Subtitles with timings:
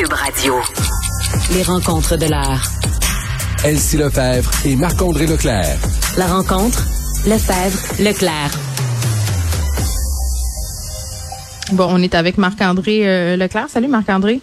[0.00, 0.54] Cube Radio.
[1.52, 2.70] Les rencontres de l'art.
[3.64, 5.76] Elsie Lefebvre et Marc-André Leclerc.
[6.16, 6.86] La rencontre,
[7.26, 8.50] Lefebvre, Leclerc.
[11.72, 13.68] Bon, on est avec Marc-André euh, Leclerc.
[13.68, 14.40] Salut Marc-André.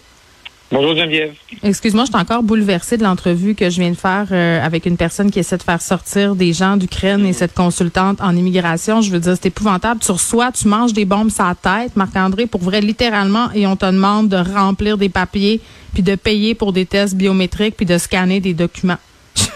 [0.70, 1.32] Bonjour Geneviève.
[1.62, 4.98] Excuse-moi, je suis encore bouleversée de l'entrevue que je viens de faire euh, avec une
[4.98, 9.00] personne qui essaie de faire sortir des gens d'Ukraine et cette consultante en immigration.
[9.00, 10.00] Je veux dire, c'est épouvantable.
[10.00, 13.76] Tu reçois, tu manges des bombes sur la tête, Marc-André, pour vrai, littéralement, et on
[13.76, 15.62] te demande de remplir des papiers,
[15.94, 18.98] puis de payer pour des tests biométriques, puis de scanner des documents.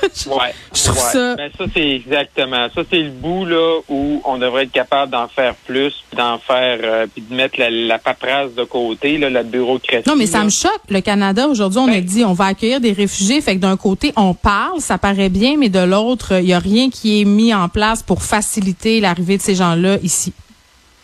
[0.27, 0.55] ouais.
[0.75, 1.37] Je trouve ça.
[1.37, 2.69] Ça, c'est exactement.
[2.75, 6.39] Ça, c'est le bout là où on devrait être capable d'en faire plus, puis d'en
[6.39, 10.09] faire, euh, puis de mettre la, la paperasse de côté, là, la bureaucratie.
[10.09, 10.45] Non, mais ça là.
[10.45, 10.81] me choque.
[10.89, 13.41] Le Canada, aujourd'hui, on a Ben- dit on va accueillir des réfugiés.
[13.41, 16.59] Fait que d'un côté, on parle, ça paraît bien, mais de l'autre, il n'y a
[16.59, 20.33] rien qui est mis en place pour faciliter l'arrivée de ces gens-là ici.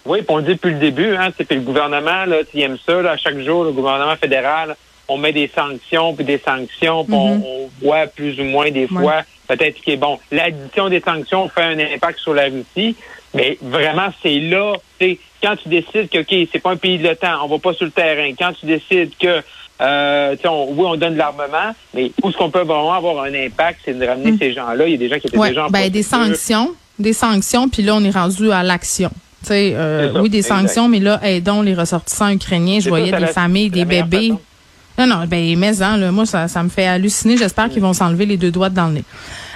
[0.06, 2.78] Oui, puis on le dit depuis le début, hein, c'est le gouvernement, là, tu aimes
[2.86, 4.74] ça, là, chaque jour, le gouvernement fédéral,
[5.08, 8.80] on met des sanctions, puis des sanctions, puis on, on voit plus ou moins des
[8.82, 8.86] Ouais.
[8.88, 12.94] fois, peut-être que bon, l'addition des sanctions fait un impact sur la Russie,
[13.34, 16.98] mais vraiment, c'est là, tu sais, quand tu décides que, OK, c'est pas un pays
[16.98, 19.42] de l'OTAN, on va pas sur le terrain, quand tu décides que,
[19.80, 22.92] euh, tu sais, on- oui, on donne de l'armement, mais où est-ce qu'on peut vraiment
[22.92, 24.86] avoir un impact, c'est de ramener ces gens-là?
[24.86, 27.68] Il y a des gens qui étaient Ouais, déjà en ben, des sanctions, des sanctions,
[27.68, 29.10] puis là, on est rendu à l'action.
[29.42, 30.62] Tu sais, euh, ça, oui, des exact.
[30.62, 32.80] sanctions, mais là, aidons les ressortissants ukrainiens.
[32.80, 34.28] Je voyais ça, des la- familles, des bébés.
[34.30, 34.40] façon.
[34.98, 37.36] Non, non, ben, mais hein, là, moi, ça, ça me fait halluciner.
[37.36, 39.04] J'espère qu'ils vont s'enlever les deux doigts dans le nez.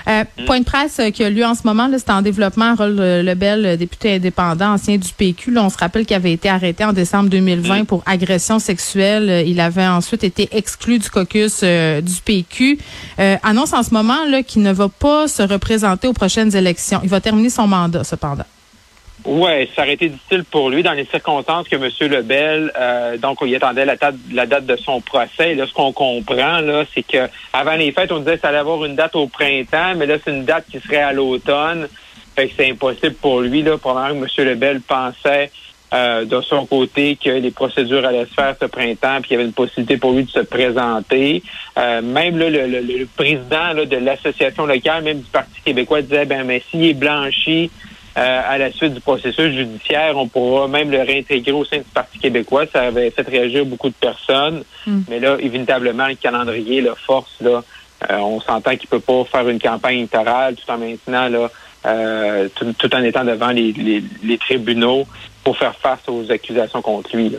[0.09, 0.45] Euh, Mm.
[0.47, 2.75] Point de presse euh, qui a lieu en ce moment, là, c'est en développement.
[2.79, 5.53] Lebel, euh, député indépendant, ancien du PQ.
[5.53, 7.87] Là, on se rappelle qu'il avait été arrêté en décembre 2020 Mm.
[7.87, 9.45] pour agression sexuelle.
[9.47, 12.79] Il avait ensuite été exclu du caucus euh, du PQ.
[13.19, 17.01] Euh, annonce en ce moment là qu'il ne va pas se représenter aux prochaines élections.
[17.03, 18.45] Il va terminer son mandat, cependant.
[19.25, 21.89] Ouais, ça aurait été difficile pour lui dans les circonstances que M.
[22.11, 25.55] Lebel, euh, donc il attendait la date, la date de son procès.
[25.55, 28.59] Là, ce qu'on comprend, là, c'est que avant les fêtes, on disait que ça allait
[28.59, 31.89] avoir une date au printemps, mais là, c'est une date qui serait à l'automne.
[32.35, 34.49] Fait que c'est impossible pour lui, là, probablement que M.
[34.49, 35.51] Lebel pensait
[35.95, 39.41] euh, de son côté que les procédures allaient se faire ce printemps, puis qu'il y
[39.41, 41.43] avait une possibilité pour lui de se présenter.
[41.79, 46.03] Euh, même là, le, le- le président là, de l'association locale, même du Parti québécois,
[46.03, 47.71] disait ben mais s'il est blanchi
[48.19, 51.85] euh, à la suite du processus judiciaire, on pourra même le réintégrer au sein du
[51.95, 52.65] Parti québécois.
[52.73, 54.65] Ça avait fait réagir beaucoup de personnes.
[54.87, 55.01] Mm.
[55.09, 57.63] Mais là, évitablement, le calendrier, la force, là,
[58.11, 61.51] euh, on s'entend qu'il peut pas faire une campagne électorale tout en maintenant là,
[61.87, 65.07] euh, tout, tout en étant devant les, les, les tribunaux
[65.45, 67.29] pour faire face aux accusations contre lui.
[67.31, 67.39] Là.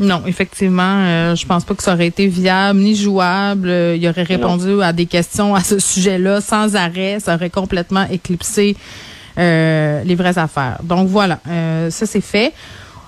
[0.00, 3.68] Non, effectivement, euh, je pense pas que ça aurait été viable ni jouable.
[3.68, 7.20] Euh, il aurait répondu à des questions à ce sujet-là sans arrêt.
[7.20, 8.76] Ça aurait complètement éclipsé
[9.36, 10.78] les vraies affaires.
[10.82, 12.52] Donc voilà, euh, ça c'est fait.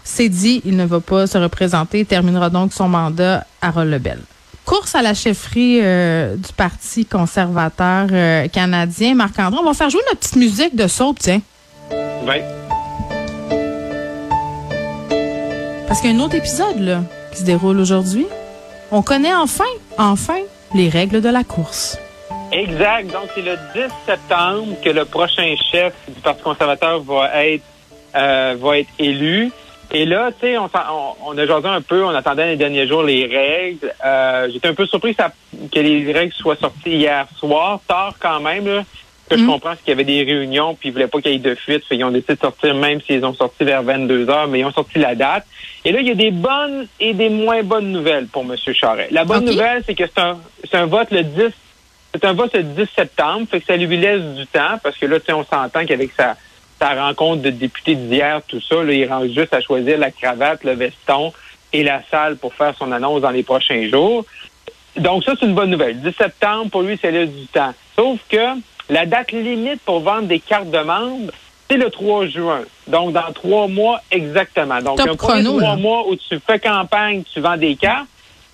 [0.04, 2.00] C'est dit, il ne va pas se représenter.
[2.00, 4.20] Il terminera donc son mandat à Lebel.
[4.64, 9.14] Course à la chefferie euh, du Parti conservateur euh, canadien.
[9.14, 11.40] Marc-André, on va faire jouer notre petite musique de saut, tiens.
[12.26, 12.44] Ouais.
[15.86, 18.26] Parce qu'il y a un autre épisode là, qui se déroule aujourd'hui.
[18.90, 19.64] On connaît enfin,
[19.98, 20.38] enfin,
[20.74, 21.98] les règles de la course.
[22.60, 23.12] Exact.
[23.12, 27.62] Donc, c'est le 10 septembre que le prochain chef du Parti conservateur va être
[28.16, 29.50] euh, va être élu.
[29.92, 33.26] Et là, tu sais, on, a jasé un peu, on attendait les derniers jours les
[33.26, 33.92] règles.
[34.04, 35.32] Euh, J'étais un peu surpris que, ça-
[35.72, 38.66] que les règles soient sorties hier soir, tard quand même.
[38.66, 38.82] Là.
[39.28, 39.46] Que je Mm.
[39.48, 41.84] comprends, qu'il y avait des réunions, puis ils voulaient pas qu'il y ait de fuite.
[41.84, 44.64] Fait qu'ils ont décidé de sortir, même s'ils ont sorti vers 22 heures, mais ils
[44.64, 45.44] ont sorti la date.
[45.84, 48.54] Et là, il y a des bonnes et des moins bonnes nouvelles pour M.
[48.72, 49.10] Charest.
[49.10, 50.38] La bonne nouvelle, c'est que c'est un,
[50.72, 51.52] un vote le 10
[52.20, 55.06] c'est un vote le 10 septembre, fait que ça lui laisse du temps, parce que
[55.06, 56.36] là, tu sais, on s'entend qu'avec sa,
[56.80, 60.64] sa rencontre de députés d'hier, tout ça, là, il rend juste à choisir la cravate,
[60.64, 61.32] le veston
[61.72, 64.24] et la salle pour faire son annonce dans les prochains jours.
[64.96, 66.00] Donc ça, c'est une bonne nouvelle.
[66.00, 67.74] 10 septembre, pour lui, ça laisse du temps.
[67.94, 71.32] Sauf que la date limite pour vendre des cartes de membres,
[71.68, 72.62] c'est le 3 juin.
[72.86, 74.80] Donc, dans trois mois exactement.
[74.80, 75.76] Donc, Top un premier chrono, trois là.
[75.76, 78.06] mois où tu fais campagne, tu vends des cartes.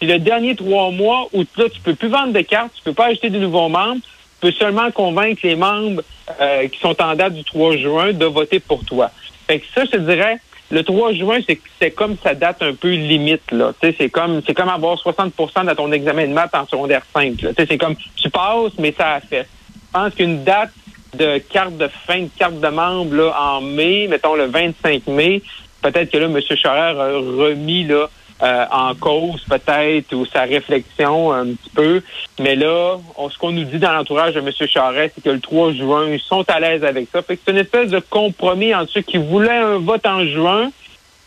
[0.03, 2.93] Puis le dernier trois mois où là, tu peux plus vendre de cartes, tu peux
[2.93, 6.03] pas acheter de nouveaux membres, tu peux seulement convaincre les membres
[6.41, 9.13] euh, qui sont en date du 3 juin de voter pour toi.
[9.47, 10.39] Fait que ça, je te dirais,
[10.73, 13.49] le 3 juin, c'est c'est comme sa date un peu limite.
[13.53, 13.75] là.
[13.81, 17.41] C'est comme c'est comme avoir 60% de ton examen de maths en secondaire 5.
[17.41, 17.51] là.
[17.51, 19.47] Tu sais, C'est comme tu passes, mais ça a fait.
[19.47, 20.73] Je pense qu'une date
[21.15, 25.43] de carte de fin de carte de membre là, en mai, mettons le 25 mai,
[25.81, 26.41] peut-être que là, M.
[26.57, 28.09] Charest a remis là,
[28.43, 32.03] euh, en cause peut-être ou sa réflexion un petit peu.
[32.41, 34.51] Mais là, on- ce qu'on nous dit dans l'entourage de M.
[34.69, 37.23] Charest, c'est que le 3 juin, ils sont à l'aise avec ça.
[37.23, 40.71] Fait que c'est une espèce de compromis entre ceux qui voulaient un vote en juin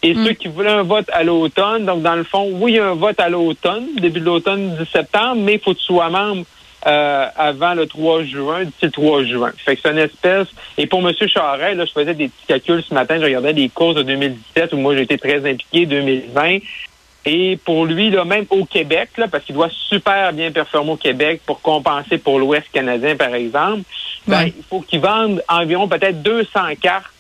[0.04, 1.86] et ceux qui voulaient un vote à l'automne.
[1.86, 4.76] Donc, dans le fond, oui, il y a un vote à l'automne, début de l'automne
[4.76, 6.44] du septembre, mais il faut que tu sois membre
[6.88, 9.52] euh, avant le 3 juin, d'ici le 3 juin.
[9.58, 10.48] Fait que c'est une espèce.
[10.78, 11.12] Et pour M.
[11.28, 14.74] Charest, là, je faisais des petits calculs ce matin, je regardais des courses de 2017
[14.74, 16.60] où moi j'ai été très impliqué, 2020.
[17.26, 20.96] Et pour lui, là, même au Québec, là, parce qu'il doit super bien performer au
[20.98, 23.82] Québec pour compenser pour l'Ouest canadien, par exemple,
[24.28, 26.50] ben, il faut qu'il vende environ peut-être 200
[26.80, 27.12] cartes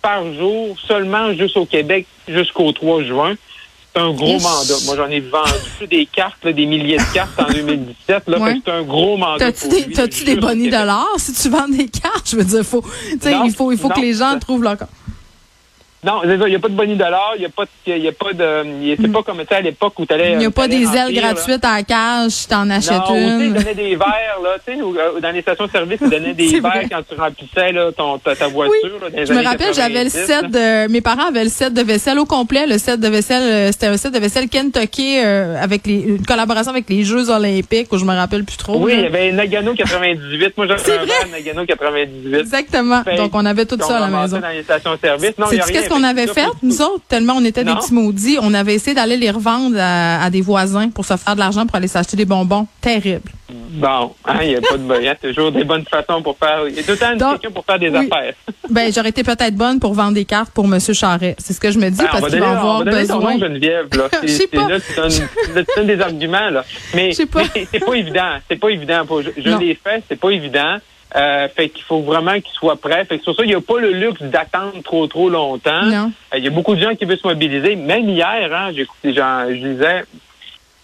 [0.00, 3.34] par jour seulement juste au Québec jusqu'au 3 juin.
[3.94, 4.74] C'est un gros mandat.
[4.86, 8.22] Moi, j'en ai vendu des cartes, des milliers de cartes en 2017.
[8.28, 9.52] Là, C'est un gros mandat.
[9.52, 12.30] T'as-tu des, t'as-tu des bonnies de l'or si tu vends des cartes?
[12.30, 14.78] Je veux dire, faut, il faut, il faut que les gens trouvent leur
[16.04, 18.08] non, il n'y a pas de bonnie dollar, il n'y a pas de, il y
[18.08, 20.32] a pas de, c'est pas comme à l'époque où tu allais.
[20.32, 23.40] Il n'y a pas des ailes gratuites à la cage, tu t'en achètes non, une.
[23.40, 26.88] ils donnaient des verres, là, tu sais, euh, dans les stations-service, ils donnaient des verres
[26.90, 29.24] quand tu remplissais, là, ton, ta, voiture, oui.
[29.24, 32.24] Je me rappelle, j'avais le set de, mes parents avaient le set de vaisselle au
[32.24, 36.00] complet, le set de vaisselle, euh, c'était un set de vaisselle Kentucky, euh, avec les,
[36.00, 38.76] une collaboration avec les Jeux Olympiques, où je me rappelle plus trop.
[38.76, 40.56] Oui, il y avait Nagano 98.
[40.56, 42.34] Moi, j'avais un verre Nagano 98.
[42.34, 43.02] Exactement.
[43.16, 44.40] Donc, on avait tout ça à la maison.
[44.40, 45.38] dans les stations-service.
[45.38, 46.46] Non, qu'est-ce qu'on avait fait?
[46.62, 50.30] nous autres, tellement on était des petits maudits, on avait essayé d'aller les revendre à,
[50.30, 52.66] des voisins pour se faire de l'argent pour aller s'acheter des bonbons.
[52.80, 53.30] Terrible.
[53.52, 56.36] Bon, hein, il n'y a pas de il y a toujours des bonnes façons pour
[56.38, 56.68] faire.
[56.68, 58.34] Il y a tout le temps pour faire des affaires.
[58.70, 60.78] ben, j'aurais été peut-être bonne pour vendre des cartes pour M.
[60.80, 61.36] Charret.
[61.38, 63.38] C'est ce que je me dis ben, parce qu'il va avoir besoin.
[63.38, 64.08] Geneviève, là.
[64.26, 64.68] C'est, pas.
[64.78, 66.64] C'est un, des arguments, là.
[66.94, 67.42] Mais, c'est pas
[67.94, 68.38] évident.
[68.48, 69.02] C'est pas évident.
[69.08, 70.78] Je, je l'ai fait, c'est pas évident.
[71.14, 73.04] Euh, fait qu'il faut vraiment qu'il soit prêt.
[73.04, 75.82] Fait que sur ça, il n'y a pas le luxe d'attendre trop, trop longtemps.
[75.84, 77.76] Euh, il y a beaucoup de gens qui veulent se mobiliser.
[77.76, 80.04] Même hier, hein, j'écoutais, je disais,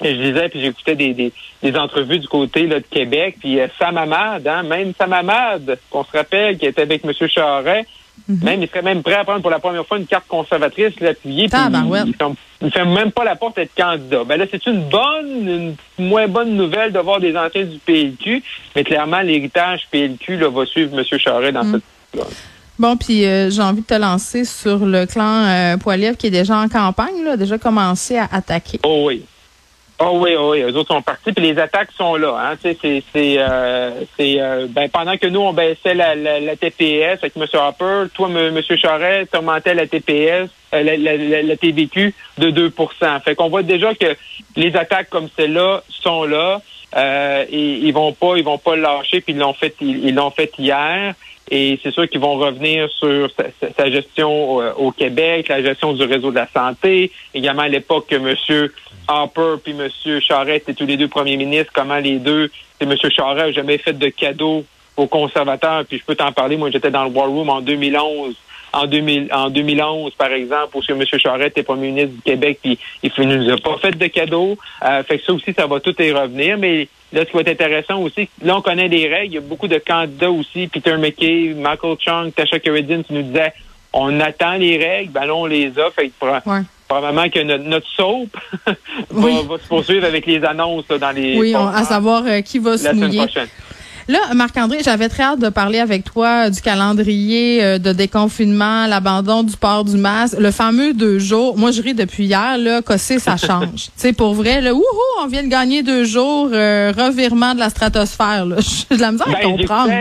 [0.02, 1.32] je disais, puis j'écoutais des, des,
[1.62, 5.78] des, entrevues du côté là, de Québec, puis euh, Sam Hamad, hein, même Sam Hamad,
[5.90, 7.12] qu'on se rappelle, qui était avec M.
[7.26, 7.86] Charret,
[8.26, 8.44] Mhm.
[8.44, 11.48] Même, il serait même prêt à prendre pour la première fois une carte conservatrice, l'appuyer.
[11.52, 12.00] Ah, ben ouais.
[12.60, 14.24] Il ne fait même pas la porte d'être candidat.
[14.24, 18.42] Ben là, c'est une bonne, une moins bonne nouvelle de voir des anciens du PLQ,
[18.74, 21.04] mais clairement, l'héritage PLQ là, va suivre M.
[21.18, 21.80] Charest dans mhm.
[22.14, 22.26] cette
[22.78, 26.56] Bon, puis euh, j'ai envie de te lancer sur le clan euh, qui est déjà
[26.56, 28.78] en campagne, là, déjà commencé à attaquer.
[28.84, 29.24] Oh oui.
[30.00, 32.36] Oh oui, oh oui, eux autres sont partis, puis les attaques sont là.
[32.38, 32.56] Hein.
[32.62, 33.90] C'est, euh,
[34.20, 37.44] euh, ben, pendant que nous, on baissait la, la, TPS avec M.
[37.54, 38.60] Hopper, toi, M.
[38.62, 43.64] Charest, tu augmentais la TPS, euh, la, la, la, TVQ de 2% Fait qu'on voit
[43.64, 44.14] déjà que
[44.54, 46.60] les attaques comme celle-là sont là.
[46.96, 50.52] Euh, ils vont pas, ils vont pas lâcher, puis ils l'ont fait, ils l'ont fait
[50.58, 51.14] hier.
[51.50, 53.30] Et c'est sûr qu'ils vont revenir sur
[53.76, 57.10] sa, gestion euh, au Québec, la gestion du réseau de la santé.
[57.32, 58.68] Également à l'époque que M.
[59.06, 59.88] Harper puis M.
[60.20, 62.50] Charest étaient tous les deux premiers ministres, comment les deux,
[62.80, 62.94] M.
[63.10, 64.64] Charest n'a jamais fait de cadeau
[64.96, 65.86] aux conservateurs.
[65.86, 68.34] Puis je peux t'en parler, moi j'étais dans le War Room en 2011
[68.78, 71.04] en, 2000, en 2011, par exemple, où M.
[71.04, 74.56] Charest était premier ministre du Québec, puis il ne nous a pas fait de cadeau.
[74.84, 76.58] Euh, fait que ça aussi, ça va tout y revenir.
[76.58, 79.32] Mais Là, ce qui va être intéressant aussi, là, on connaît les règles.
[79.32, 80.66] Il y a beaucoup de candidats aussi.
[80.66, 83.54] Peter McKay, Michael Chung, Tasha Keredin, qui nous disaient
[83.94, 85.90] on attend les règles, ben là, on les a.
[85.90, 86.12] Fait que
[86.86, 88.28] probablement que notre, notre soap
[89.10, 91.38] va, se poursuivre avec les annonces dans les.
[91.38, 93.24] Oui, à savoir euh, qui va se mouiller.
[94.08, 99.42] Là, Marc-André, j'avais très hâte de parler avec toi du calendrier euh, de déconfinement, l'abandon
[99.42, 101.58] du port du masque, le fameux deux jours.
[101.58, 103.68] Moi, je ris depuis hier, là, qu'aussi ça change.
[103.74, 104.82] tu sais, pour vrai, là, wouhou,
[105.22, 108.56] on vient de gagner deux jours, euh, revirement de la stratosphère, là.
[108.88, 109.92] J'ai de la misère à ben, comprendre.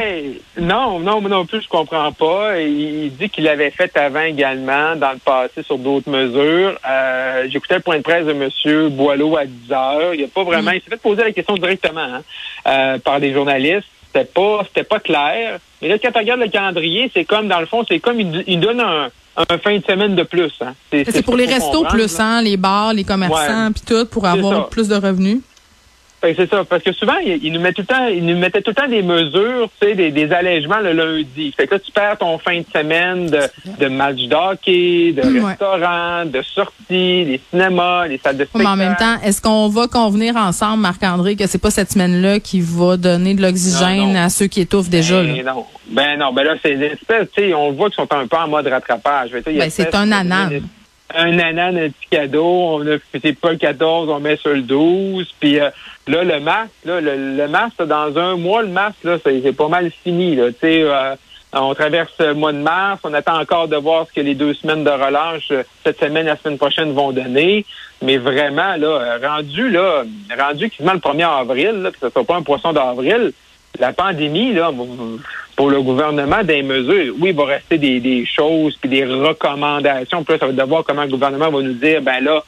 [0.58, 2.62] Non, non, moi non plus, je comprends pas.
[2.62, 6.80] Il, dit qu'il l'avait fait avant également, dans le passé, sur d'autres mesures.
[6.90, 8.90] Euh, J'écoutais le point de presse de M.
[8.90, 10.14] Boileau à 10 heures.
[10.14, 10.76] Il a pas vraiment, mm.
[10.76, 12.22] il s'est fait poser la question directement hein,
[12.68, 15.60] euh, par des journalistes c'était pas c'était pas clair.
[15.82, 18.60] Mais là, quand tu regardes le calendrier, c'est comme, dans le fond, c'est comme il,
[18.60, 20.52] donne un, un, fin de semaine de plus.
[20.62, 20.74] Hein.
[20.92, 24.88] C'est pour les restos plus, hein, les bars, les commerçants, puis tout, pour avoir plus
[24.88, 25.42] de revenus.
[26.20, 28.62] Ben, c'est ça, parce que souvent, ils, nous mettent tout le temps, ils nous mettaient
[28.64, 31.54] tout le temps des mesures, tu sais, des, des allègements le lundi.
[31.56, 33.42] Fait que là, tu perds ton fin de semaine de,
[33.80, 38.64] de match d'hockey, de restaurants, de sorties, des cinémas, les salles de spectacle.
[38.64, 42.40] Mais en même temps, est-ce qu'on va convenir ensemble, Marc-André, que c'est pas cette semaine-là
[42.40, 45.22] qui va donner de l'oxygène à ceux qui étouffent déjà?
[45.22, 45.66] Ben, non.
[45.90, 48.38] Ben non, ben là, c'est une espèce, tu sais, on voit qu'ils sont un peu
[48.38, 49.30] en mode rattrapage.
[49.46, 50.50] Ben, c'est un anan
[51.16, 54.62] un anan, un petit cadeau, on a c'est pas le 14, on met sur le
[54.62, 55.70] 12, puis euh,
[56.08, 59.90] là le masque, là, le, masque dans un mois le masque là c'est pas mal
[60.04, 61.16] fini là, tu sais euh,
[61.54, 64.54] on traverse le mois de mars, on attend encore de voir ce que les deux
[64.54, 67.66] semaines de relâche euh, cette semaine, la semaine prochaine vont donner.
[68.02, 70.04] Mais vraiment, là, rendu là,
[70.38, 73.32] rendu quasiment le 1er avril, là, que ce soit pas un poisson d'avril,
[73.80, 74.72] la pandémie, là,
[75.58, 77.14] pour le gouvernement des mesures.
[77.20, 80.24] Oui, il va rester des, des choses puis des recommandations.
[80.24, 82.44] Puis là, ça va devoir comment le gouvernement va nous dire, ben là,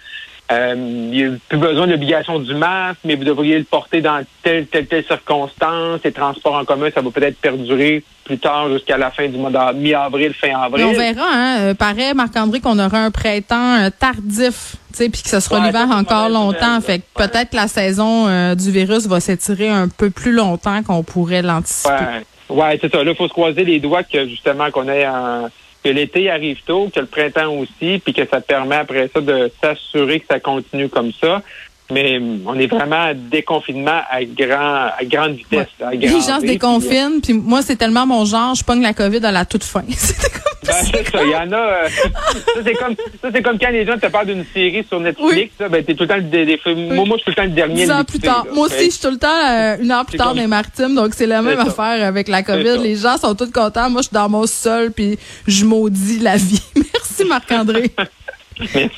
[0.52, 4.02] euh, il n'y a plus besoin de l'obligation du masque, mais vous devriez le porter
[4.02, 6.00] dans telle, telle, telle circonstance.
[6.04, 9.50] Les transports en commun, ça va peut-être perdurer plus tard jusqu'à la fin du mois
[9.50, 10.86] de mi-avril, fin avril.
[10.86, 11.58] on verra, hein.
[11.62, 15.60] Euh, paraît, Marc-André, qu'on aura un printemps euh, tardif, tu sais, puis que ce sera
[15.60, 16.80] Ouais, l'hiver encore longtemps.
[16.82, 17.04] Fait que.
[17.20, 17.28] Ouais.
[17.28, 21.42] peut-être que la saison euh, du virus va s'étirer un peu plus longtemps qu'on pourrait
[21.42, 21.94] l'anticiper.
[21.94, 23.04] Ouais, ouais c'est ça.
[23.04, 25.50] Là, il faut se croiser les doigts que justement qu'on ait un
[25.84, 29.50] que l'été arrive tôt, que le printemps aussi, puis que ça permet après ça de
[29.62, 31.42] s'assurer que ça continue comme ça.
[31.92, 35.68] Mais on est vraiment à déconfinement à grand à grande vitesse.
[35.82, 39.26] à Les gens se déconfinent, puis moi, c'est tellement mon genre, je pogne la COVID
[39.26, 39.84] à la toute fin.
[40.70, 41.58] Ben, c'est ça, il y en a.
[41.58, 41.88] euh,
[42.34, 45.54] ça, c'est comme, ça, comme quand les gens te parlent d'une série sur Netflix.
[45.60, 47.36] là, ben, t'es tout le temps le, des, des moi, moi, je suis tout le
[47.36, 47.84] temps le dernier.
[47.86, 48.46] dix ans plus tard.
[48.46, 48.52] là.
[48.54, 50.48] Moi aussi, je suis tout le temps euh, une heure plus tard comme- dans les
[50.48, 52.78] maritimes, donc c'est la même affaire avec la COVID.
[52.84, 53.90] Les gens sont tous contents.
[53.90, 56.62] Moi, je suis dans mon sol, puis je maudis la vie.
[56.76, 57.92] Merci, Marc-André.
[58.60, 58.90] Merci.